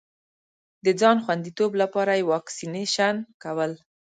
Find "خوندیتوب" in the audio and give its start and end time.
1.23-1.71